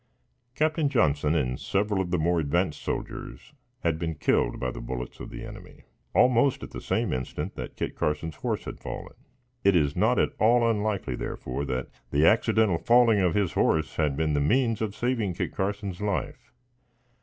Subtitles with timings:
[0.55, 5.19] Captain Johnson and several of the more advanced soldiers had been killed by the bullets
[5.19, 5.83] of the enemy,
[6.15, 9.13] almost at the same instant that Kit Carson's horse had fallen.
[9.63, 14.17] It is not at all unlikely, therefore, that the accidental falling of his horse had
[14.17, 16.51] been the means of saving Kit Carson's life.